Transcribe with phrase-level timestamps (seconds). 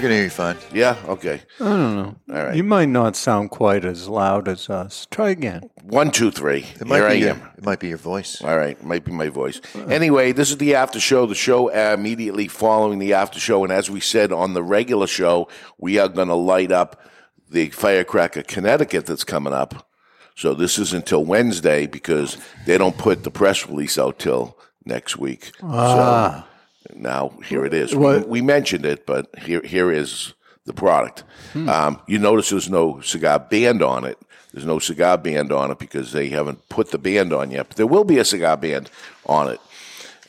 [0.00, 0.56] I can hear you fine.
[0.72, 0.96] Yeah.
[1.08, 1.42] Okay.
[1.60, 2.16] I don't know.
[2.34, 2.56] All right.
[2.56, 5.06] You might not sound quite as loud as us.
[5.10, 5.68] Try again.
[5.82, 6.64] One, two, three.
[6.80, 7.50] It might Here be I your, am.
[7.58, 8.40] It might be your voice.
[8.40, 9.60] All right, It might be my voice.
[9.90, 13.62] Anyway, this is the after show, the show immediately following the after show.
[13.62, 16.98] And as we said on the regular show, we are going to light up
[17.50, 19.86] the Firecracker Connecticut that's coming up.
[20.34, 24.56] So this is until Wednesday because they don't put the press release out till
[24.86, 25.52] next week.
[25.62, 26.46] Ah.
[26.46, 26.49] So
[26.94, 27.94] now here it is.
[27.94, 30.34] We, we mentioned it, but here here is
[30.66, 31.24] the product.
[31.68, 34.18] Um, you notice there's no cigar band on it.
[34.52, 37.68] There's no cigar band on it because they haven't put the band on yet.
[37.68, 38.90] But there will be a cigar band
[39.26, 39.60] on it,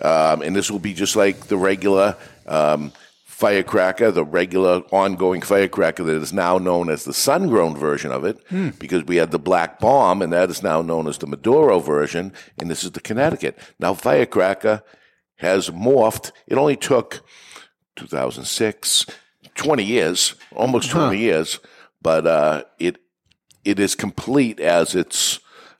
[0.05, 2.15] um, and this will be just like the regular
[2.47, 2.91] um,
[3.25, 8.37] firecracker, the regular ongoing firecracker that is now known as the sun-grown version of it,
[8.77, 12.31] because we had the black bomb, and that is now known as the Maduro version,
[12.59, 13.57] and this is the Connecticut.
[13.79, 14.83] Now, firecracker
[15.41, 16.31] has morphed.
[16.47, 17.21] It only took
[17.95, 19.05] 2006,
[19.55, 21.59] 20 years, almost 20 years,
[22.01, 22.97] but uh, it
[23.63, 25.39] it is complete as it's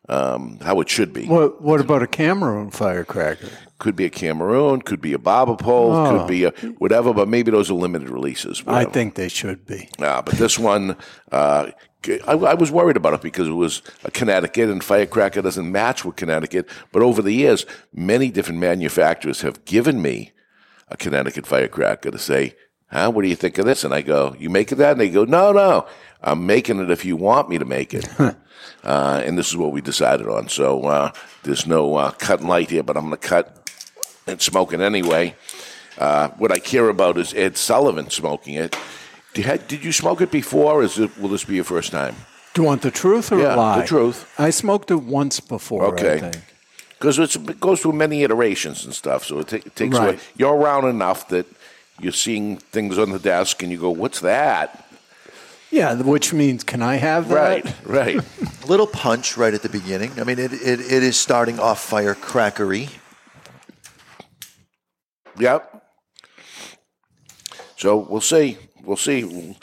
[0.10, 1.26] um, how it should be.
[1.26, 3.50] What What about a Cameroon firecracker?
[3.80, 7.50] Could be a Cameroon, could be a Baba pole, could be a whatever, but maybe
[7.50, 8.62] those are limited releases.
[8.68, 9.90] I think they should be.
[10.00, 10.98] Uh, but this one,
[11.32, 11.72] uh,
[12.08, 16.04] I, I was worried about it because it was a Connecticut, and Firecracker doesn't match
[16.04, 16.68] with Connecticut.
[16.92, 20.32] But over the years, many different manufacturers have given me
[20.88, 22.56] a Connecticut Firecracker to say,
[22.92, 23.12] "Huh?
[23.12, 25.26] What do you think of this?" And I go, "You making that?" And they go,
[25.26, 25.86] "No, no,
[26.22, 29.72] I'm making it if you want me to make it." uh, and this is what
[29.72, 30.50] we decided on.
[30.50, 31.12] So uh,
[31.44, 33.70] there's no uh, cut and light here, but I'm going to cut
[34.26, 35.36] and smoke it anyway.
[35.98, 38.76] Uh, what I care about is Ed Sullivan smoking it.
[39.34, 42.16] Did, did you smoke it before, or is it, will this be your first time?
[42.54, 43.76] Do you want the truth or a lie?
[43.78, 44.34] Yeah, the truth.
[44.38, 45.86] I smoked it once before.
[45.86, 46.32] Okay.
[47.00, 49.98] Because it goes through many iterations and stuff, so it, ta- it takes.
[49.98, 50.10] Right.
[50.10, 51.46] away- You're around enough that
[52.00, 54.86] you're seeing things on the desk, and you go, "What's that?"
[55.72, 57.64] Yeah, which means can I have that?
[57.64, 58.16] Right, right.
[58.64, 60.12] A little punch right at the beginning.
[60.20, 62.90] I mean, it, it, it is starting off firecrackery.
[65.40, 65.84] Yep.
[67.78, 68.58] So we'll see.
[68.84, 69.56] We'll see.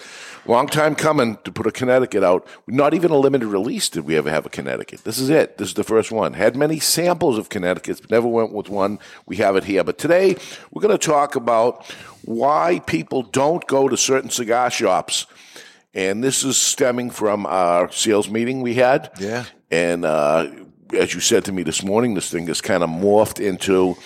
[0.46, 2.46] Long time coming to put a Connecticut out.
[2.66, 5.04] Not even a limited release did we ever have a Connecticut.
[5.04, 5.58] This is it.
[5.58, 6.32] This is the first one.
[6.32, 8.98] Had many samples of Connecticut's, but never went with one.
[9.26, 9.84] We have it here.
[9.84, 10.36] But today
[10.70, 11.84] we're going to talk about
[12.24, 15.26] why people don't go to certain cigar shops.
[15.94, 19.10] And this is stemming from our sales meeting we had.
[19.18, 19.44] Yeah.
[19.70, 20.50] And uh,
[20.92, 23.96] as you said to me this morning, this thing has kind of morphed into,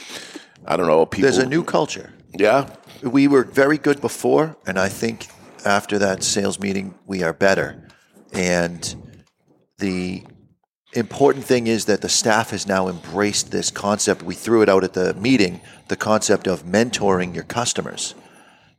[0.65, 1.31] I don't know, people.
[1.31, 2.13] There's a new culture.
[2.39, 2.75] Yeah.
[3.03, 5.29] We were very good before, and I think
[5.65, 7.89] after that sales meeting, we are better.
[8.33, 8.95] And
[9.79, 10.25] the
[10.93, 14.23] important thing is that the staff has now embraced this concept.
[14.23, 18.15] We threw it out at the meeting the concept of mentoring your customers.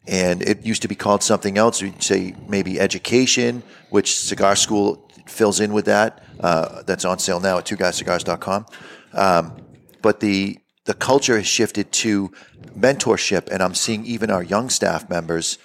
[0.07, 1.81] And it used to be called something else.
[1.81, 6.23] We'd say maybe education, which Cigar School fills in with that.
[6.39, 8.65] Uh, that's on sale now at twoguyscigars.com.
[9.13, 9.57] Um,
[10.01, 12.31] but the the culture has shifted to
[12.77, 15.57] mentorship, and I'm seeing even our young staff members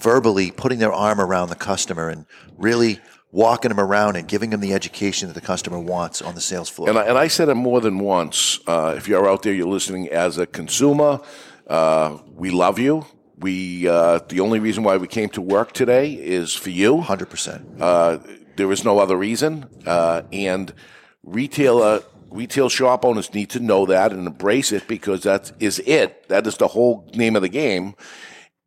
[0.00, 2.26] verbally putting their arm around the customer and
[2.56, 3.00] really
[3.32, 6.68] walking them around and giving them the education that the customer wants on the sales
[6.68, 6.88] floor.
[6.88, 8.58] And I, and I said it more than once.
[8.66, 11.20] Uh, if you're out there, you're listening as a consumer,
[11.68, 13.06] uh, we love you.
[13.38, 17.00] We uh, the only reason why we came to work today is for you.
[17.00, 17.66] Hundred percent.
[17.80, 18.18] Uh,
[18.56, 19.66] there is no other reason.
[19.86, 20.74] Uh, and
[21.22, 26.28] retailer retail shop owners need to know that and embrace it because that is it.
[26.28, 27.94] That is the whole name of the game.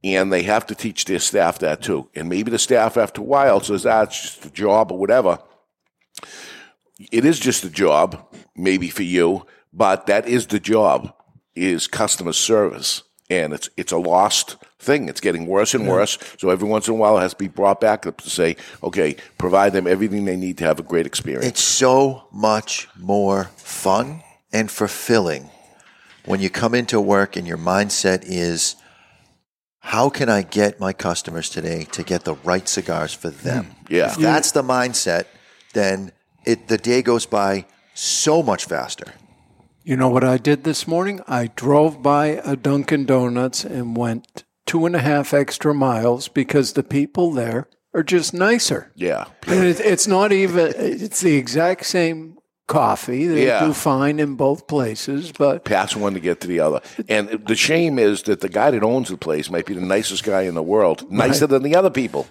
[0.03, 2.09] And they have to teach their staff that too.
[2.13, 5.39] And maybe the staff after a while says, ah, it's just a job or whatever.
[7.11, 11.13] It is just a job, maybe for you, but that is the job.
[11.55, 15.09] is customer service, and it's it's a lost thing.
[15.09, 16.17] It's getting worse and worse.
[16.37, 18.57] So every once in a while, it has to be brought back up to say,
[18.83, 21.45] okay, provide them everything they need to have a great experience.
[21.45, 24.21] It's so much more fun
[24.51, 25.49] and fulfilling
[26.25, 28.75] when you come into work and your mindset is,
[29.79, 33.65] how can I get my customers today to get the right cigars for them?
[33.65, 33.93] Hmm.
[33.93, 34.11] Yeah.
[34.11, 35.25] If that's the mindset,
[35.73, 36.11] then
[36.45, 39.13] it the day goes by so much faster.
[39.83, 41.19] You know what I did this morning?
[41.27, 46.73] I drove by a Dunkin' Donuts and went two and a half extra miles because
[46.73, 48.91] the people there are just nicer.
[48.95, 49.25] yeah.
[49.45, 52.37] And it, it's not even, it's the exact same
[52.67, 53.27] coffee.
[53.27, 53.65] They Yeah.
[53.65, 56.81] do fine in both places, but pass one to get to the other.
[57.09, 60.23] And the shame is that the guy that owns the place might be the nicest
[60.23, 62.25] guy in the world, nicer than the other people.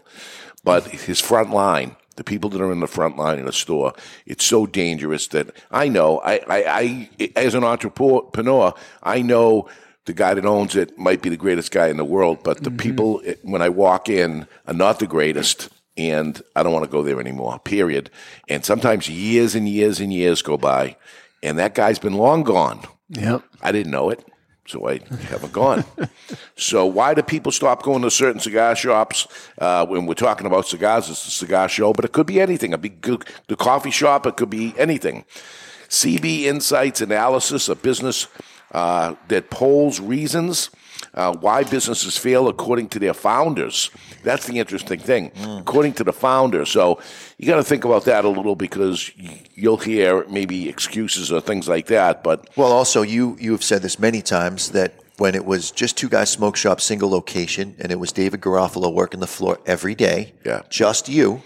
[0.64, 3.92] But his front line, the people that are in the front line in the store,
[4.26, 9.68] it's so dangerous that I know, I, I, I as an entrepreneur, I know
[10.04, 12.70] the guy that owns it might be the greatest guy in the world, but the
[12.70, 12.76] mm-hmm.
[12.78, 15.68] people, eh, when I walk in, are not the greatest.
[15.96, 18.10] And I don't want to go there anymore, period.
[18.48, 20.96] And sometimes years and years and years go by,
[21.42, 22.80] and that guy's been long gone.
[23.10, 23.42] yep.
[23.60, 24.24] I didn't know it,
[24.66, 25.84] so I haven't gone.
[26.56, 29.26] so why do people stop going to certain cigar shops?
[29.58, 32.72] Uh, when we're talking about cigars, it's a cigar show, but it could be anything.
[32.72, 34.26] It could be the coffee shop.
[34.26, 35.24] It could be anything.
[35.88, 38.28] CB Insights analysis, a business
[38.72, 40.70] uh, that polls reasons
[41.14, 43.90] uh, why businesses fail according to their founders.
[44.22, 46.70] That's the interesting thing, according to the founders.
[46.70, 47.00] So
[47.38, 49.10] you got to think about that a little because
[49.54, 52.22] you'll hear maybe excuses or things like that.
[52.24, 55.98] But Well, also you you have said this many times that when it was just
[55.98, 59.94] two guys smoke shop, single location, and it was David Garofalo working the floor every
[59.94, 60.62] day, Yeah.
[60.70, 61.42] just you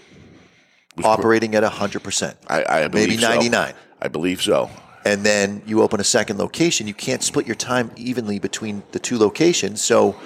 [1.03, 3.29] operating at hundred percent, I, I believe maybe so.
[3.29, 3.73] ninety nine.
[4.01, 4.69] I believe so.
[5.07, 8.99] And then you open a second location, you can't split your time evenly between the
[8.99, 9.81] two locations.
[9.81, 10.17] So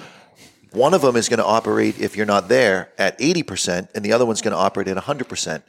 [0.72, 4.12] one of them is going to operate if you're not there at 80%, and the
[4.12, 5.62] other one's going to operate at 100%.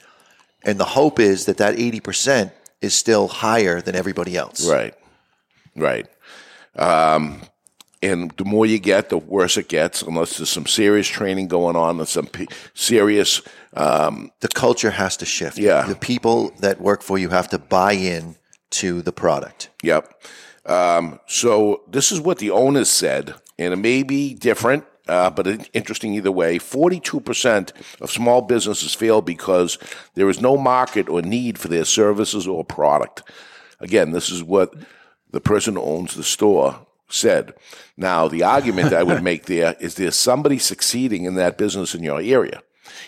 [0.64, 2.52] And the hope is that that 80%
[2.82, 4.68] is still higher than everybody else.
[4.68, 4.96] Right,
[5.76, 6.08] right.
[6.76, 7.42] Um,
[8.02, 10.02] and the more you get, the worse it gets.
[10.02, 13.44] Unless there's some serious training going on and some p- serious.
[13.76, 15.60] Um, The culture has to shift.
[15.60, 15.84] Yeah.
[15.84, 18.38] The people that work for you have to buy in
[18.74, 19.70] to the product.
[19.82, 20.22] yep.
[20.66, 24.86] Um, so this is what the owners said, and it may be different.
[25.06, 26.58] Uh, but interesting either way.
[26.58, 29.78] Forty-two percent of small businesses fail because
[30.16, 33.22] there is no market or need for their services or product.
[33.82, 34.74] Again, this is what
[35.32, 37.54] the person who owns the store said.
[37.98, 42.02] Now, the argument I would make there is there's somebody succeeding in that business in
[42.02, 42.62] your area.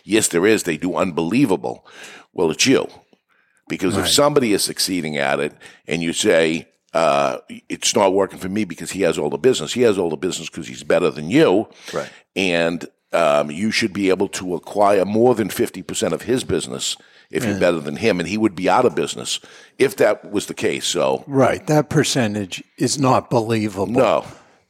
[0.03, 0.63] Yes, there is.
[0.63, 1.85] They do unbelievable.
[2.33, 2.87] Well, it's you.
[3.67, 5.53] Because if somebody is succeeding at it
[5.87, 9.73] and you say, uh, it's not working for me because he has all the business,
[9.73, 11.67] he has all the business because he's better than you.
[11.91, 12.09] Right.
[12.35, 16.95] And um, you should be able to acquire more than 50% of his business
[17.31, 19.39] if you're better than him, and he would be out of business
[19.79, 20.85] if that was the case.
[20.85, 21.65] So, Right.
[21.67, 23.87] That percentage is not believable.
[23.87, 24.25] no.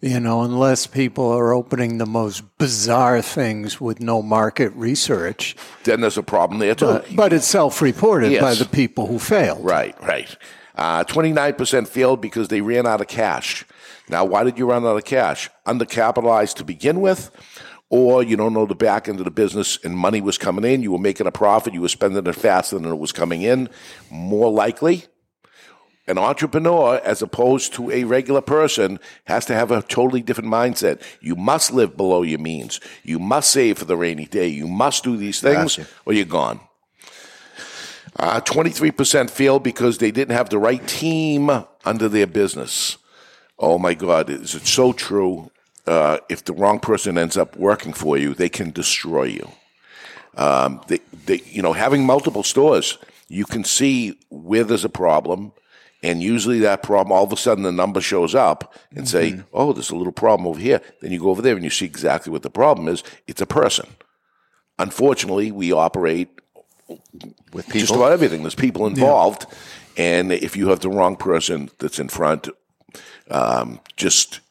[0.05, 5.55] You know, unless people are opening the most bizarre things with no market research.
[5.83, 6.85] Then there's a problem there too.
[6.85, 9.65] But, but it's self reported by the people who failed.
[9.65, 10.37] Right, right.
[10.75, 13.65] Uh, 29% failed because they ran out of cash.
[14.07, 15.49] Now, why did you run out of cash?
[15.65, 17.31] Undercapitalized to begin with,
[17.89, 20.83] or you don't know the back end of the business and money was coming in,
[20.83, 23.69] you were making a profit, you were spending it faster than it was coming in.
[24.11, 25.05] More likely,
[26.07, 31.01] an entrepreneur, as opposed to a regular person, has to have a totally different mindset.
[31.19, 32.79] You must live below your means.
[33.03, 34.47] You must save for the rainy day.
[34.47, 35.89] You must do these things, Gotcha.
[36.05, 36.59] or you're gone.
[38.17, 41.49] Uh, 23% failed because they didn't have the right team
[41.83, 42.97] under their business.
[43.57, 45.51] Oh my God, is it so true?
[45.87, 49.49] Uh, if the wrong person ends up working for you, they can destroy you.
[50.37, 52.97] Um, they, they, you know, having multiple stores,
[53.27, 55.51] you can see where there's a problem,
[56.05, 59.73] and usually that problem, all of a sudden, the number shows up and say, "Oh,
[59.73, 62.31] there's a little problem over here." Then you go over there and you see exactly
[62.31, 63.03] what the problem is.
[63.25, 63.87] It's a person.
[64.77, 66.29] Unfortunately, we operate
[67.53, 67.79] With people.
[67.79, 68.43] just about everything.
[68.43, 69.47] There's people involved,
[69.97, 72.49] and if you have the wrong person that's in front,
[73.31, 74.41] um, just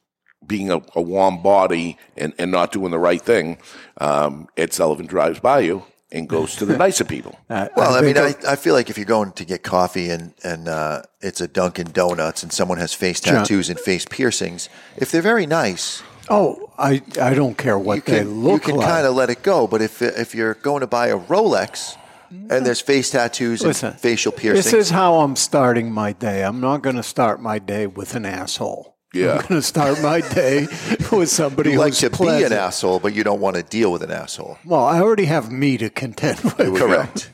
[0.44, 3.58] being a, a warm body and, and not doing the right thing,
[3.98, 5.84] um, Ed Sullivan drives by you
[6.14, 7.32] and goes to the nicer people.
[7.50, 10.32] Uh, Well, I, mean, I, I feel like if you're going to get coffee and
[10.42, 14.68] and uh, it's a Dunkin' Donuts and someone has face John- tattoos and face piercings,
[14.96, 18.72] if they're very nice, Oh, I, I don't care what you they can look you
[18.72, 18.88] can like.
[18.88, 19.66] kind of let it go.
[19.66, 21.96] But if if you're going to buy a Rolex
[22.30, 26.42] and there's face tattoos and facial piercings, This is how I'm starting my day.
[26.42, 28.93] I'm not going to start my day with an asshole.
[29.14, 29.34] Yeah.
[29.34, 30.66] I'm going to start my day
[31.12, 33.92] with somebody You like who's to be an asshole, but you don't want to deal
[33.92, 34.58] with an asshole.
[34.64, 36.76] Well, I already have me to contend with.
[36.76, 37.30] Correct.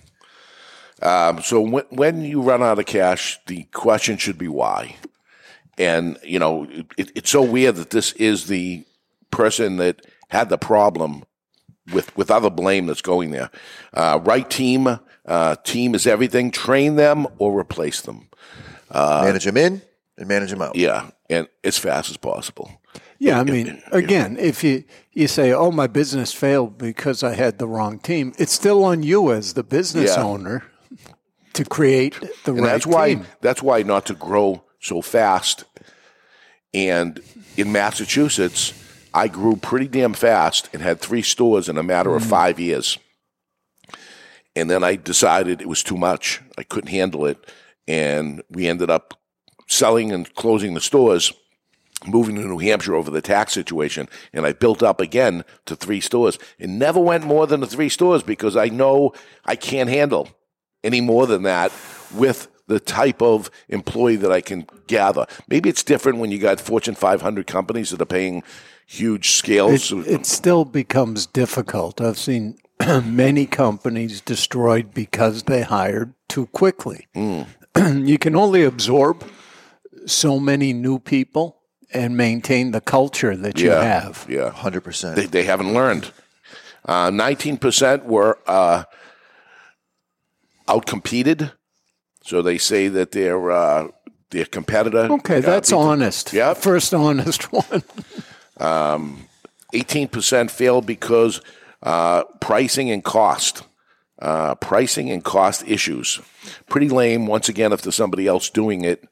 [1.03, 4.97] Um, so when, when you run out of cash, the question should be why.
[5.79, 6.69] And you know,
[6.99, 8.85] it, it's so weird that this is the
[9.31, 11.25] person that had the problem
[11.95, 13.51] with with other blame that's going there.
[13.95, 16.51] Uh, right team, uh, team is everything.
[16.51, 18.29] Train them or replace them.
[18.93, 19.81] manage them in
[20.21, 20.77] and manage them out.
[20.77, 22.71] Yeah, and as fast as possible.
[23.19, 27.59] Yeah, I mean, again, if you you say, "Oh, my business failed because I had
[27.59, 30.23] the wrong team," it's still on you as the business Yeah.
[30.23, 30.65] owner
[31.55, 33.27] to create the And right that's why team.
[33.41, 35.65] that's why not to grow so fast.
[36.73, 37.21] And
[37.57, 38.73] in Massachusetts,
[39.13, 42.31] I grew pretty damn fast and had three stores in a matter of mm.
[42.31, 42.99] five years.
[44.55, 46.41] And then I decided it was too much.
[46.57, 47.39] I couldn't handle it.
[47.89, 49.20] And we ended up
[49.71, 51.33] selling and closing the stores,
[52.07, 54.09] moving to New Hampshire over the tax situation.
[54.33, 56.39] And I built up again to three stores.
[56.59, 59.13] It never went more than the three stores because I know
[59.45, 60.29] I can't handle
[60.83, 61.73] any more than that
[62.13, 65.27] with the type of employee that I can gather.
[65.49, 68.43] Maybe it's different when you got Fortune 500 companies that are paying
[68.87, 69.93] huge scales.
[69.93, 72.01] It, it still becomes difficult.
[72.01, 72.59] I've seen
[73.05, 77.09] many companies destroyed because they hired too quickly.
[77.15, 77.47] Mm.
[78.07, 79.25] you can only absorb
[80.11, 81.61] so many new people
[81.93, 84.27] and maintain the culture that you yeah, have.
[84.29, 84.51] yeah.
[84.51, 85.15] 100%.
[85.17, 86.13] They, they haven't learned.
[86.85, 88.85] Uh, 19% were uh,
[90.69, 91.53] outcompeted.
[92.23, 93.89] So they say that their uh,
[94.31, 95.09] their competitor.
[95.11, 96.33] Okay, uh, that's honest.
[96.33, 97.83] Yeah, First honest one.
[99.73, 101.41] 18% failed because
[101.83, 103.63] uh, pricing and cost.
[104.21, 106.21] Uh, pricing and cost issues.
[106.69, 109.09] Pretty lame, once again, if there's somebody else doing it.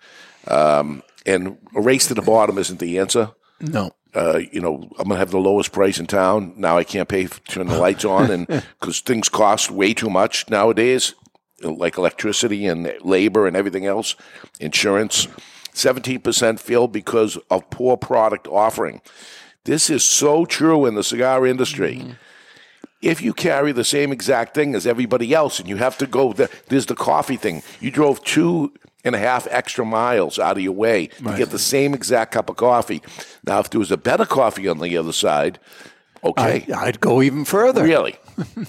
[0.49, 3.31] Um, and a race to the bottom isn't the answer.
[3.61, 3.91] No.
[4.15, 6.55] Uh, you know, I'm going to have the lowest price in town.
[6.57, 8.47] Now I can't pay to turn the lights on, and
[8.81, 11.15] because things cost way too much nowadays,
[11.63, 14.17] like electricity and labor and everything else,
[14.61, 15.29] insurance.
[15.75, 19.01] 17% failed because of poor product offering.
[19.65, 22.17] This is so true in the cigar industry.
[23.01, 26.33] If you carry the same exact thing as everybody else and you have to go,
[26.33, 27.63] there, there's the coffee thing.
[27.79, 28.73] You drove two
[29.05, 32.51] and a half extra miles out of your way to get the same exact cup
[32.51, 33.03] of coffee.
[33.47, 35.59] Now, if there was a better coffee on the other side,
[36.25, 36.67] okay.
[36.73, 37.83] I, I'd go even further.
[37.83, 38.17] Really?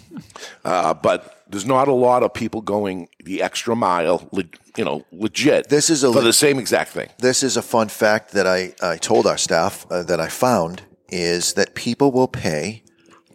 [0.65, 4.29] uh, but there's not a lot of people going the extra mile,
[4.77, 5.69] you know, legit.
[5.69, 7.09] This is a for le- the same exact thing.
[7.17, 10.83] This is a fun fact that I, I told our staff uh, that I found
[11.09, 12.83] is that people will pay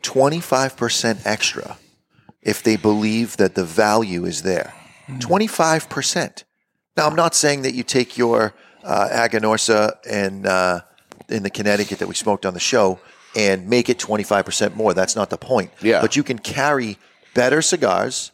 [0.03, 1.77] 25% extra
[2.41, 4.73] if they believe that the value is there.
[5.09, 6.45] 25%.
[6.97, 10.83] Now, I'm not saying that you take your uh, Aganorsa and uh,
[11.29, 13.01] in the Connecticut that we smoked on the show
[13.37, 14.95] and make it 25% more.
[14.95, 15.73] That's not the point.
[15.83, 16.01] Yeah.
[16.01, 16.99] But you can carry
[17.35, 18.31] better cigars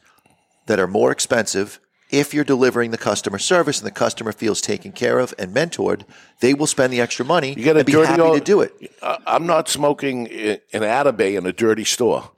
[0.67, 1.81] that are more expensive.
[2.11, 6.03] If you're delivering the customer service and the customer feels taken care of and mentored,
[6.41, 8.45] they will spend the extra money You got a and be dirty happy old, to
[8.45, 8.93] do it.
[9.01, 12.31] I'm not smoking an Atabey in a dirty store.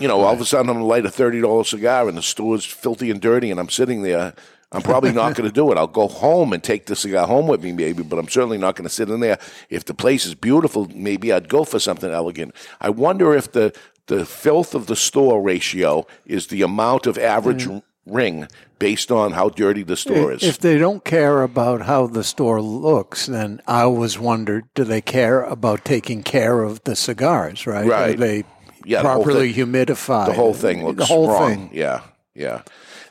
[0.00, 2.18] You know, all of a sudden I'm going to light a thirty dollars cigar and
[2.18, 4.34] the store's filthy and dirty, and I'm sitting there.
[4.72, 5.78] I'm probably not going to do it.
[5.78, 8.74] I'll go home and take the cigar home with me, maybe, but I'm certainly not
[8.74, 9.38] going to sit in there.
[9.70, 12.54] If the place is beautiful, maybe I'd go for something elegant.
[12.80, 13.72] I wonder if the
[14.06, 17.78] the filth of the store ratio is the amount of average hmm.
[18.04, 18.46] ring
[18.78, 20.42] based on how dirty the store is.
[20.42, 25.00] If they don't care about how the store looks, then I always wondered, do they
[25.00, 27.86] care about taking care of the cigars, right?
[27.86, 28.14] Right.
[28.14, 28.44] Are they
[28.84, 30.26] Yeah, the properly thing- humidified?
[30.26, 31.48] The whole thing looks the whole wrong.
[31.48, 31.70] thing.
[31.72, 32.00] Yeah,
[32.34, 32.60] yeah.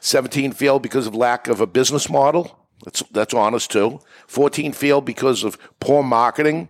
[0.03, 2.59] Seventeen failed because of lack of a business model.
[2.83, 4.01] That's that's honest too.
[4.27, 6.67] Fourteen failed because of poor marketing.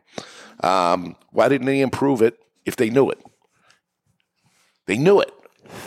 [0.59, 3.17] Um, why didn't they improve it if they knew it?
[4.85, 5.33] They knew it.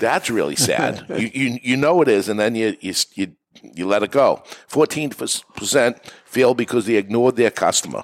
[0.01, 1.07] That's really sad.
[1.09, 4.43] you, you you know it is, and then you you you, you let it go.
[4.67, 8.03] Fourteen percent failed because they ignored their customer.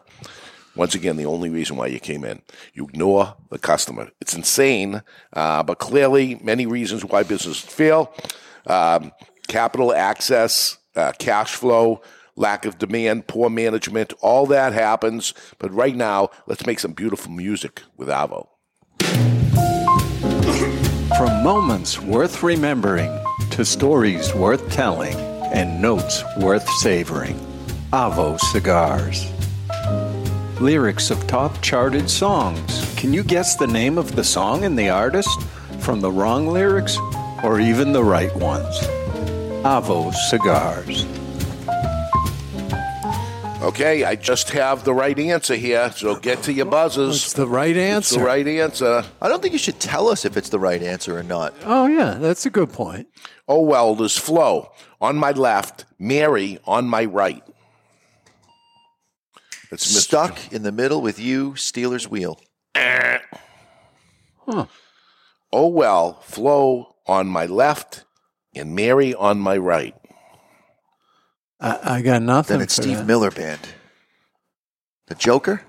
[0.77, 2.41] Once again, the only reason why you came in.
[2.75, 4.09] You ignore the customer.
[4.21, 8.15] It's insane, uh, but clearly many reasons why businesses fail.
[8.69, 9.11] Um,
[9.49, 12.01] capital access, uh, cash flow,
[12.37, 15.35] lack of demand, poor management, all that happens.
[15.59, 18.49] But right now, let's make some beautiful music with Avo.
[21.17, 23.11] From moments worth remembering
[23.51, 25.15] to stories worth telling
[25.53, 27.39] and notes worth savoring.
[27.93, 29.31] Avo Cigars.
[30.61, 32.95] Lyrics of top charted songs.
[32.97, 35.43] Can you guess the name of the song and the artist?
[35.81, 36.97] From the wrong lyrics
[37.45, 39.02] or even the right ones?
[39.65, 41.07] Avo Cigars.
[43.63, 47.15] Okay, I just have the right answer here, so get to your buzzers.
[47.25, 48.19] It's the right It's answer.
[48.19, 49.05] the right answer.
[49.21, 51.55] I don't think you should tell us if it's the right answer or not.
[51.65, 53.07] Oh, yeah, that's a good point.
[53.47, 57.43] Oh well, there's Flo on my left, Mary on my right.
[59.71, 60.01] It's Mr.
[60.01, 62.41] Stuck in the middle with you, Stealers Wheel.
[62.75, 64.67] Huh.
[65.53, 68.05] Oh well, Flo on my left
[68.55, 69.95] and Mary on my right.
[71.61, 72.57] I, I got nothing.
[72.59, 73.07] Then it's for Steve that.
[73.07, 73.61] Miller Band.
[75.07, 75.63] The Joker?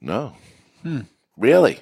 [0.00, 0.34] No.
[0.82, 1.00] Hmm.
[1.36, 1.80] Really?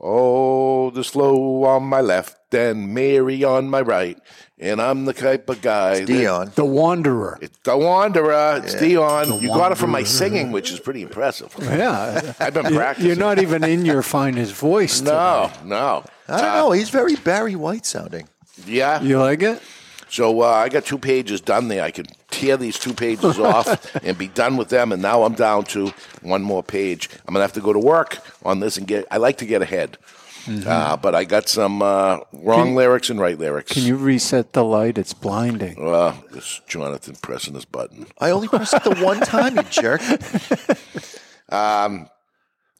[0.00, 4.18] Oh, the slow on my left and Mary on my right.
[4.58, 6.00] And I'm the type of guy.
[6.00, 6.52] that- Dion.
[6.56, 7.38] The Wanderer.
[7.40, 8.60] It's the Wanderer.
[8.64, 9.28] It's Dion.
[9.28, 11.54] The you got it from my singing, which is pretty impressive.
[11.62, 12.34] Yeah.
[12.40, 13.06] I've been You- practicing.
[13.08, 15.00] You're not even in your finest voice.
[15.02, 15.68] No, today.
[15.68, 16.04] no.
[16.28, 16.72] I don't know.
[16.72, 18.28] He's very Barry White sounding.
[18.66, 19.00] Yeah.
[19.02, 19.62] You like it?
[20.08, 21.82] So uh, I got two pages done there.
[21.82, 24.92] I could tear these two pages off and be done with them.
[24.92, 25.88] And now I'm down to
[26.20, 27.08] one more page.
[27.26, 29.06] I'm gonna have to go to work on this and get.
[29.10, 29.96] I like to get ahead,
[30.66, 33.72] uh, but I got some uh, wrong lyrics and right lyrics.
[33.72, 34.98] Can you reset the light?
[34.98, 35.78] It's blinding.
[35.82, 38.06] Uh, it's Jonathan pressing his button.
[38.18, 40.02] I only pressed it the one time, you jerk.
[41.48, 42.08] Um,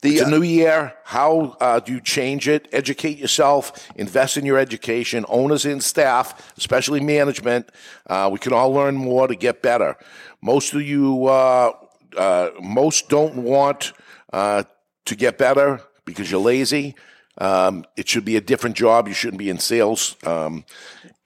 [0.02, 0.94] the, It's a uh, new year.
[1.04, 2.68] How uh, do you change it?
[2.72, 3.88] Educate yourself.
[3.94, 5.24] Invest in your education.
[5.28, 7.70] Owners and staff, especially management,
[8.08, 9.96] uh, we can all learn more to get better.
[10.40, 11.72] Most of you, uh,
[12.16, 13.92] uh, most don't want
[14.32, 14.64] uh,
[15.04, 16.96] to get better because you're lazy.
[17.38, 19.06] Um, it should be a different job.
[19.06, 20.16] You shouldn't be in sales.
[20.24, 20.64] Um,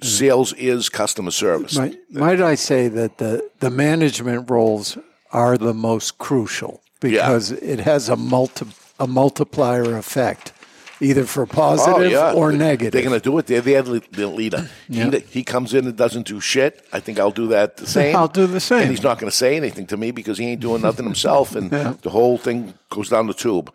[0.03, 1.79] sales is customer service.
[1.79, 4.99] Might, might I say that the, the management roles
[5.33, 8.67] are the most crucial because it has a multi,
[8.99, 10.53] a multiplier effect,
[11.01, 12.89] either for positive or negative.
[12.89, 13.47] Oh, They're going to do it.
[13.47, 14.69] They're the the leader.
[14.89, 15.11] Yeah.
[15.11, 16.85] He, he comes in and doesn't do shit.
[16.93, 18.17] I think I'll do that the same.
[18.17, 18.83] I'll do the same.
[18.83, 21.55] And he's not going to say anything to me because he ain't doing nothing himself,
[21.55, 23.73] and the whole thing goes down the tube.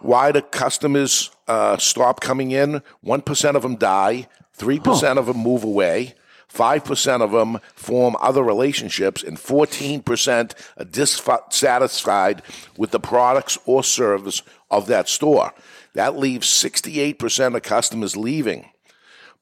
[0.00, 2.82] Why do customers uh, stop coming in?
[3.02, 4.28] One percent of them die.
[4.54, 6.14] Three percent of them move away.
[6.50, 12.42] Five percent of them form other relationships, and fourteen percent are dissatisfied
[12.76, 15.54] with the products or service of that store.
[15.94, 18.68] That leaves sixty-eight percent of customers leaving.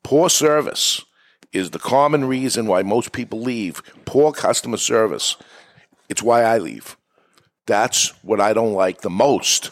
[0.02, 1.02] Poor service
[1.50, 3.82] is the common reason why most people leave.
[4.04, 5.36] Poor customer service.
[6.10, 6.96] It's why I leave.
[7.66, 9.70] That's what I don't like the most.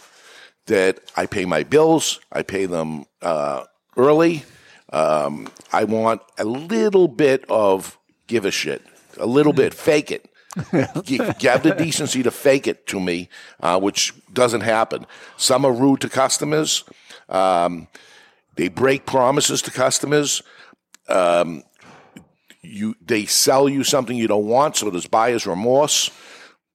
[0.67, 3.65] That I pay my bills, I pay them uh,
[3.97, 4.45] early.
[4.93, 8.83] Um, I want a little bit of give a shit,
[9.19, 10.29] a little bit, fake it.
[11.07, 13.29] you, have the decency to fake it to me,
[13.61, 15.07] uh, which doesn't happen.
[15.37, 16.85] Some are rude to customers.
[17.29, 17.89] Um,
[18.55, 20.43] they break promises to customers.
[21.09, 21.63] Um,
[22.63, 26.11] you they sell you something you don't want, so there's buyer's remorse.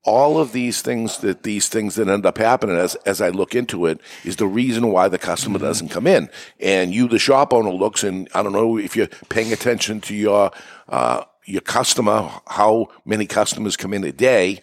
[0.03, 3.53] All of these things that these things that end up happening as as I look
[3.53, 6.29] into it is the reason why the customer doesn't come in.
[6.59, 10.15] And you, the shop owner, looks and I don't know if you're paying attention to
[10.15, 10.51] your
[10.89, 14.61] uh, your customer, how many customers come in a day.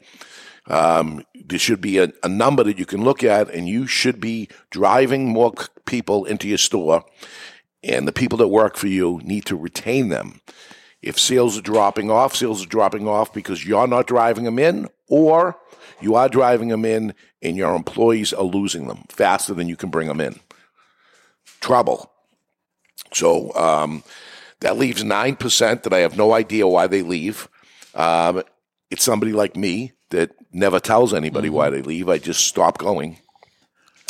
[0.66, 4.20] Um, there should be a, a number that you can look at, and you should
[4.20, 7.04] be driving more c- people into your store.
[7.82, 10.40] And the people that work for you need to retain them.
[11.00, 14.88] If sales are dropping off, sales are dropping off because you're not driving them in,
[15.08, 15.56] or
[16.00, 19.90] you are driving them in and your employees are losing them faster than you can
[19.90, 20.38] bring them in.
[21.60, 22.10] Trouble.
[23.12, 24.04] So um,
[24.60, 27.48] that leaves 9% that I have no idea why they leave.
[27.94, 28.42] Um,
[28.90, 32.08] it's somebody like me that never tells anybody why they leave.
[32.08, 33.18] I just stop going.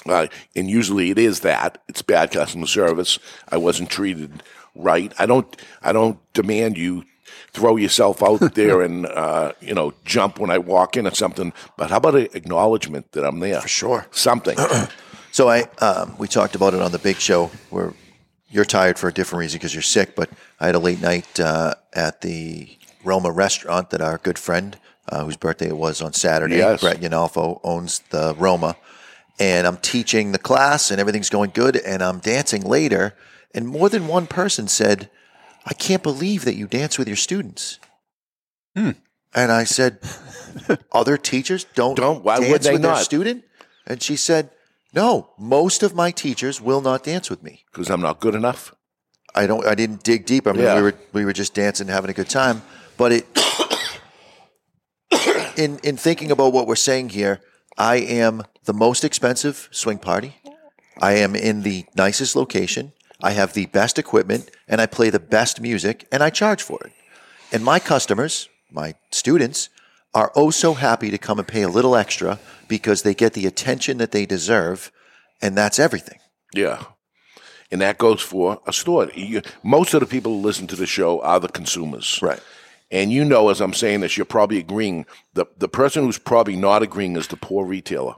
[0.06, 3.18] Uh, and usually it is that it's bad customer service.
[3.50, 4.42] I wasn't treated
[4.74, 5.12] right.
[5.18, 5.54] I don't.
[5.82, 7.04] I don't demand you
[7.59, 11.53] throw yourself out there and uh, you know jump when I walk in or something.
[11.77, 13.61] But how about an acknowledgement that I'm there?
[13.61, 14.07] For sure.
[14.11, 14.57] something.
[15.31, 17.92] So I, um, we talked about it on the big show where
[18.51, 20.16] you're tired for a different reason because you're sick.
[20.16, 24.77] But I had a late night uh, at the Roma restaurant that our good friend,
[25.09, 26.81] uh, whose birthday it was on Saturday, Yes.
[26.81, 28.75] Brett Yanalfo owns the Roma,
[29.38, 33.14] and I'm teaching the class and everything's going good, and I'm dancing later,
[33.55, 35.11] and more than one person said,
[35.70, 37.78] "I can't believe that you dance with your students."
[38.74, 38.92] Hmm.
[39.35, 39.98] And I said,
[40.92, 42.24] "Other teachers don't Don't.
[42.24, 43.04] Why dance would they with their not?
[43.11, 43.44] student?"
[43.87, 44.50] And she said,
[44.92, 47.64] "No, most of my teachers will not dance with me.
[47.70, 48.74] Because I'm not good enough.
[49.35, 49.64] I don't.
[49.66, 50.46] I didn't dig deep.
[50.46, 50.76] I mean, Yeah.
[50.76, 52.62] we were we were just dancing, having a good time.
[52.96, 53.26] But it,
[55.57, 57.40] in in thinking about what we're saying here,
[57.76, 60.37] I am the most expensive swing party.
[61.00, 62.92] I am in the nicest location.
[63.20, 66.78] I have the best equipment, and I play the best music, and I charge for
[66.85, 66.92] it.
[67.52, 69.70] And my customers, my students,
[70.14, 73.46] are oh so happy to come and pay a little extra because they get the
[73.46, 74.92] attention that they deserve,
[75.42, 76.18] and that's everything.
[76.54, 76.85] Yeah.
[77.70, 79.11] And that goes for a store.
[79.14, 82.18] You, most of the people who listen to the show are the consumers.
[82.22, 82.40] Right.
[82.90, 85.04] And you know, as I'm saying this, you're probably agreeing.
[85.35, 88.14] The, the person who's probably not agreeing is the poor retailer.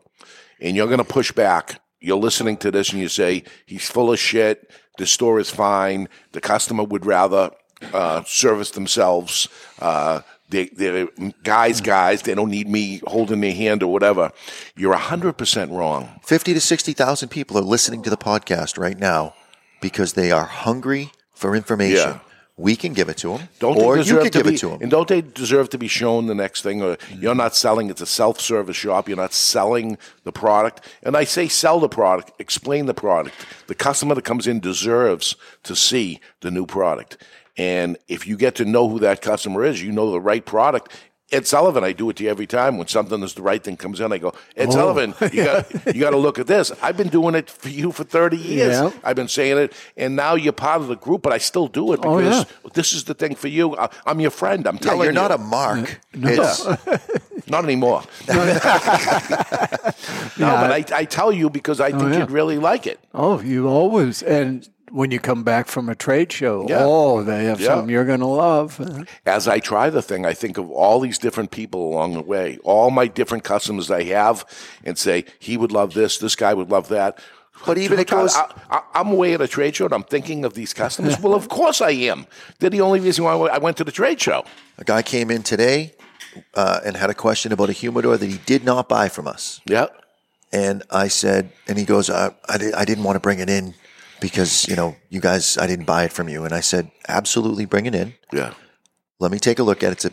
[0.61, 1.81] And you're going to push back.
[2.01, 4.71] You're listening to this and you say, he's full of shit.
[5.01, 6.11] The store is fine.
[6.33, 7.53] The customer would rather
[7.95, 9.49] uh, service themselves.
[9.79, 11.09] Uh, they, they're
[11.43, 12.21] guys, guys.
[12.21, 14.31] They don't need me holding their hand or whatever.
[14.77, 16.21] You're 100% wrong.
[16.23, 19.33] 50 to 60,000 people are listening to the podcast right now
[19.81, 22.11] because they are hungry for information.
[22.11, 22.19] Yeah.
[22.61, 24.55] We can give it to them, Don't or they you deserve can to give be,
[24.55, 24.83] it to them.
[24.83, 26.83] And don't they deserve to be shown the next thing?
[26.83, 29.09] Or you're not selling; it's a self-service shop.
[29.09, 30.87] You're not selling the product.
[31.03, 33.35] And I say sell the product, explain the product.
[33.67, 37.17] The customer that comes in deserves to see the new product.
[37.57, 40.93] And if you get to know who that customer is, you know the right product.
[41.33, 43.77] Ed Sullivan, I do it to you every time when something is the right thing
[43.77, 44.13] comes in.
[44.13, 44.73] I go, Ed oh.
[44.73, 46.73] Sullivan, you got you got to look at this.
[46.83, 48.81] I've been doing it for you for thirty years.
[48.81, 48.91] Yeah.
[49.05, 51.93] I've been saying it, and now you're part of the group, but I still do
[51.93, 52.71] it Oh, because yeah.
[52.75, 53.77] this is the thing for you.
[53.77, 54.67] I, I'm your friend.
[54.67, 55.21] I'm yeah, telling you're you.
[55.21, 56.01] not a mark.
[56.15, 56.67] It's,
[57.49, 58.03] Not anymore.
[58.29, 58.35] no,
[60.39, 62.19] but I, I tell you because I oh, think Oh, yeah.
[62.21, 63.01] you'd really like it.
[63.15, 66.79] Oh, you always and when you come back from a trade show, Yeah.
[66.81, 67.69] oh, they have Yeah.
[67.69, 69.07] something you're going to love.
[69.27, 72.59] As I try the thing, I think of all these different people along the way,
[72.65, 74.45] all my different customers I have,
[74.85, 77.19] and say, he would love this, this guy would love that.
[77.67, 80.45] But even it goes- I, I, I'm away at a trade show and I'm thinking
[80.45, 81.19] of these customers.
[81.23, 82.27] well, of course I am.
[82.59, 84.45] They're the only reason why I went to the trade show.
[84.79, 85.93] a guy came in today
[86.55, 89.61] uh, and had a question about a humidor that he did not buy from us.
[89.67, 89.87] Yeah.
[90.53, 93.49] And I said, and he goes, I, I, di- I didn't want to bring it
[93.51, 93.75] in
[94.21, 96.45] because, you know, you guys, I didn't buy it from you.
[96.45, 98.15] And I said, absolutely bring it in.
[98.33, 98.55] Yeah.
[99.19, 99.93] Let me take a look at it.
[99.93, 100.13] It's a,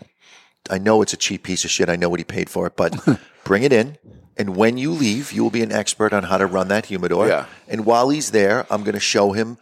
[0.69, 1.89] I know it's a cheap piece of shit.
[1.89, 2.95] I know what he paid for it, but
[3.43, 3.97] bring it in.
[4.37, 7.27] And when you leave, you will be an expert on how to run that humidor.
[7.27, 7.45] Yeah.
[7.67, 9.57] And while he's there, I'm going to show him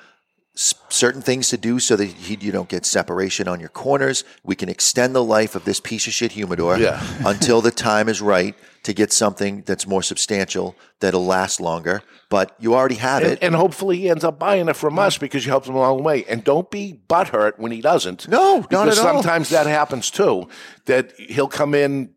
[0.55, 4.23] s- certain things to do so that he, you don't get separation on your corners.
[4.43, 7.01] We can extend the life of this piece of shit humidor Yeah.
[7.25, 8.53] until the time is right
[8.85, 12.01] to get something that's more substantial that'll last longer.
[12.29, 13.39] But you already have And, it.
[13.41, 16.03] and hopefully he ends up buying it from us because you helped him along the
[16.03, 16.23] way.
[16.25, 18.27] And don't be butthurt when he doesn't.
[18.27, 19.13] No, not because at all.
[19.21, 20.47] sometimes that happens too.
[20.85, 22.11] That he'll come in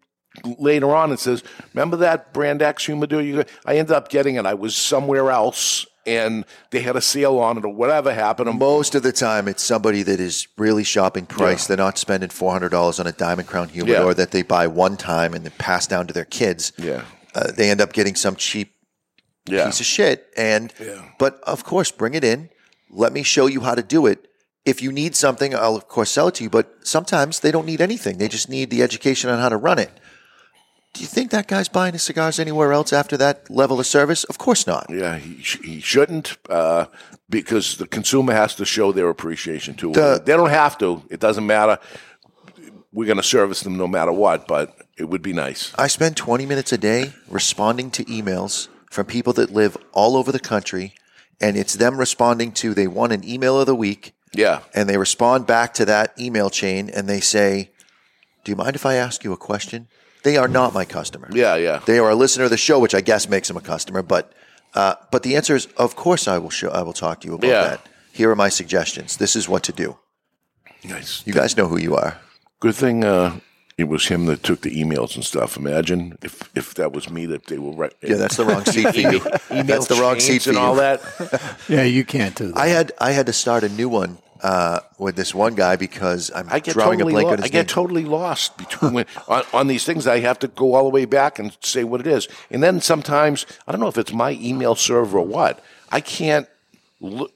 [0.58, 1.42] later on and says,
[1.74, 3.22] "Remember that brand X humidor?
[3.22, 4.46] You, I ended up getting it.
[4.46, 8.48] I was somewhere else." And they had a sale on it, or whatever happened.
[8.48, 11.66] And Most of the time, it's somebody that is really shopping price.
[11.66, 14.12] They're not spending four hundred dollars on a Diamond Crown humidor Yeah.
[14.14, 16.72] that they buy one time and then pass down to their kids.
[16.78, 17.02] Yeah.
[17.34, 18.72] uh, they end up getting some cheap
[19.46, 20.26] yeah, piece of shit.
[20.36, 20.72] And
[21.18, 22.48] but of course, bring it in.
[22.90, 24.24] Let me show you how to do it.
[24.64, 26.50] If you need something, I'll of course sell it to you.
[26.50, 28.16] But sometimes they don't need anything.
[28.18, 29.90] They just need the education on how to run it.
[30.94, 34.24] Do you think that guy's buying his cigars anywhere else after that level of service?
[34.24, 34.86] Of course not.
[34.90, 35.16] yeah.
[35.18, 36.86] He, sh- he shouldn't uh,
[37.28, 41.02] because the consumer has to show their appreciation to The- they don't have to.
[41.10, 41.78] It doesn't matter.
[42.92, 45.72] We're going to service them no matter what, but it would be nice.
[45.78, 50.32] I spend 20 minutes a day responding to emails from people that live all over
[50.32, 50.94] the country,
[51.40, 54.60] and it's them responding to they want an email of the week, Yeah.
[54.74, 57.70] and they respond back to that email chain and they say,
[58.42, 59.86] Do you mind if I ask you a question?
[60.28, 61.28] They are not my customer.
[61.32, 61.56] Yeah.
[61.56, 61.80] Yeah.
[61.86, 64.24] They are a listener of the show, which I guess makes them a customer, but
[64.74, 67.34] uh, but the answer is of course I will show I will talk to you
[67.34, 67.62] about Yeah.
[67.68, 67.80] that.
[68.12, 69.16] Here are my suggestions.
[69.16, 69.96] This is what to do.
[70.84, 71.22] Nice.
[71.26, 72.12] You guys know who you are.
[72.60, 73.30] Good thing uh,
[73.78, 75.56] it was him that took the emails and stuff.
[75.56, 77.94] Imagine if if that was me that they were right.
[78.02, 79.20] Yeah, that's the wrong seat for you.
[79.64, 80.64] That's the wrong seat for and you.
[80.64, 81.00] all that.
[81.68, 82.56] Yeah, you can't do that.
[82.66, 86.30] I had I had to start a new one uh, with this one guy because
[86.34, 88.92] I'm I get drawing totally a blank lo- on his I get totally lost between
[88.92, 90.06] when, on, on these things.
[90.06, 92.80] I have to go all the way back and say what it is, and then
[92.80, 95.62] sometimes I don't know if it's my email server or what.
[95.90, 96.48] I can't.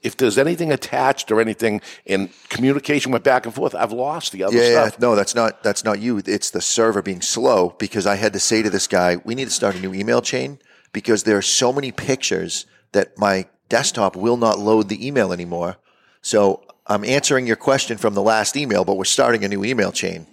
[0.01, 4.43] If there's anything attached or anything in communication went back and forth, I've lost the
[4.43, 4.99] other yeah, yeah, stuff.
[4.99, 6.21] no, that's not that's not you.
[6.25, 9.45] It's the server being slow because I had to say to this guy, we need
[9.45, 10.59] to start a new email chain
[10.91, 15.77] because there are so many pictures that my desktop will not load the email anymore.
[16.21, 19.91] So I'm answering your question from the last email, but we're starting a new email
[19.91, 20.27] chain,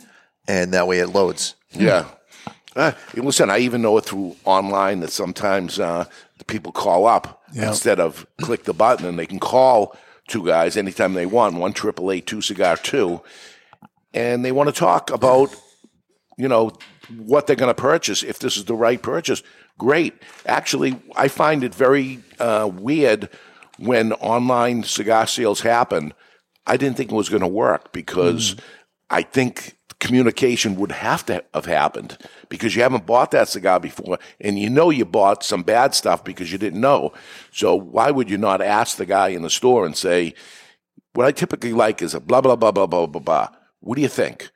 [0.49, 1.55] and that way it loads.
[1.73, 2.07] Yeah.
[2.75, 6.05] Uh, listen, I even know it through online that sometimes uh,
[6.39, 7.69] the people call up Yeah.
[7.69, 9.97] instead of click the button, and they can call
[10.29, 11.55] two guys anytime they want.
[11.57, 13.21] One triple eight two cigar two,
[14.15, 15.55] and they want to talk about
[16.37, 16.73] you know
[17.19, 19.43] what they're going to purchase if this is the right purchase.
[19.79, 20.15] Great.
[20.47, 23.29] Actually, I find it very uh, weird
[23.79, 26.13] when online cigar sales happen.
[26.71, 28.61] I didn't think it was going to work because mm.
[29.11, 32.17] I think communication would have to have happened
[32.49, 36.23] because you haven't bought that cigar before and you know you bought some bad stuff
[36.23, 37.13] because you didn't know.
[37.51, 40.33] So why would you not ask the guy in the store and say,
[41.15, 43.49] what I typically like is a blah, blah, blah, blah, blah, blah, blah.
[43.81, 44.49] What do you think?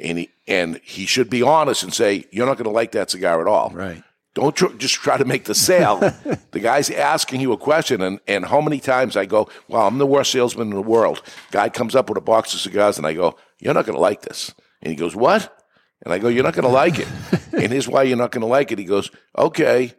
[0.00, 3.10] And he, and he should be honest and say, you're not going to like that
[3.10, 3.68] cigar at all.
[3.74, 4.02] Right.
[4.34, 5.98] Don't tr- just try to make the sale.
[6.52, 9.98] the guy's asking you a question, and, and how many times I go, Well, I'm
[9.98, 11.22] the worst salesman in the world.
[11.50, 14.02] Guy comes up with a box of cigars, and I go, You're not going to
[14.02, 14.54] like this.
[14.82, 15.56] And he goes, What?
[16.04, 17.08] And I go, You're not going to like it.
[17.52, 18.78] and here's why you're not going to like it.
[18.78, 19.94] He goes, Okay.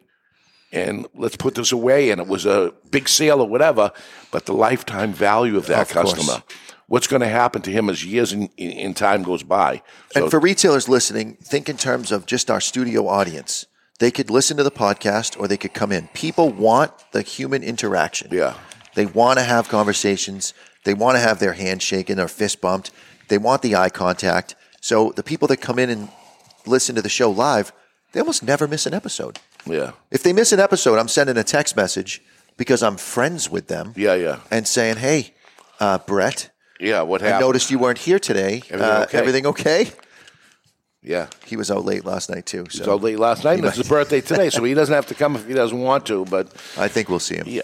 [0.74, 2.12] And let's put this away.
[2.12, 3.91] And it was a big sale or whatever,
[4.32, 6.13] but the lifetime value of that Of course.
[6.13, 6.44] customer.
[6.88, 9.82] What's going to happen to him as years in, in, in time goes by?
[10.12, 13.65] So, and for retailers listening, think in terms of just our studio audience.
[14.02, 16.08] They could listen to the podcast or they could come in.
[16.16, 18.30] People want the human interaction.
[18.32, 18.56] Yeah.
[18.96, 20.56] They want to have conversations.
[20.86, 22.90] They want to have their hand shaken or fist bumped.
[23.28, 24.56] They want the eye contact.
[24.82, 26.10] So the people that come in and
[26.66, 27.72] listen to the show live,
[28.12, 29.38] they almost never miss an episode.
[29.68, 29.92] yeah.
[30.10, 32.24] If they miss an episode, I'm sending a text message
[32.58, 34.40] because I'm friends with them Yeah, yeah.
[34.50, 35.36] and saying, "Hey,
[35.80, 37.38] uh, Brett, Yeah, what happened?
[37.38, 38.64] I noticed you weren't here today.
[38.72, 39.92] Everything uh, okay?" Everything okay?"
[41.04, 41.28] Yeah.
[41.46, 42.64] He was out late last night too.
[42.70, 44.94] He So was out late last night, and it's his birthday today, so he doesn't
[44.94, 46.26] have to come if he doesn't want to.
[46.26, 47.46] But I think we'll see him.
[47.48, 47.62] yeah.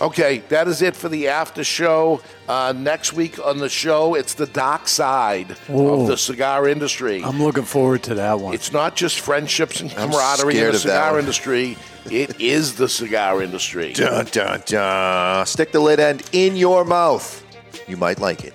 [0.00, 2.20] Okay, that is it for the after show.
[2.46, 6.02] Uh, next week on the show, it's the dark side Whoa.
[6.02, 7.20] of the cigar industry.
[7.24, 8.54] I'm looking forward to that one.
[8.54, 11.76] it's not just friendships and camaraderie in the cigar industry.
[12.08, 13.92] It is the cigar industry.
[13.94, 15.44] Dun, dun, dun.
[15.46, 17.44] Stick the lid end in your mouth.
[17.88, 18.54] You might like it.